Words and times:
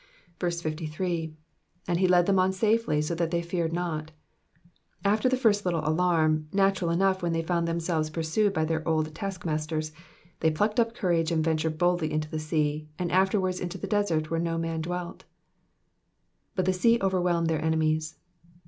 53. 0.39 1.35
''''And 1.87 1.97
he 1.97 2.07
led 2.07 2.25
them 2.25 2.39
on 2.39 2.49
safely^ 2.49 3.03
so 3.03 3.13
that 3.13 3.29
they 3.29 3.43
feared 3.43 3.71
not.^^ 3.71 4.09
After 5.05 5.29
the 5.29 5.37
first 5.37 5.63
little 5.63 5.87
alarm, 5.87 6.47
natural 6.51 6.89
enough 6.89 7.21
when 7.21 7.33
they 7.33 7.43
found 7.43 7.67
themselves 7.67 8.09
pursued 8.09 8.51
by 8.51 8.65
their 8.65 8.81
old 8.87 9.13
taskmasters, 9.13 9.91
they 10.39 10.49
plucked 10.49 10.79
up 10.79 10.95
courage 10.95 11.31
and 11.31 11.43
ventured 11.45 11.77
boldly 11.77 12.11
into 12.11 12.31
the 12.31 12.39
sea, 12.39 12.89
and 12.97 13.11
afterwards 13.11 13.59
into 13.59 13.77
the 13.77 13.85
desert 13.85 14.23
wheie 14.31 14.41
no 14.41 14.57
man 14.57 14.81
dwelt. 14.81 15.25
^^But 16.57 16.65
the 16.65 16.73
sea 16.73 16.97
ovenchelm^d 16.97 17.45
their 17.47 17.63
enemies.'''' 17.63 18.15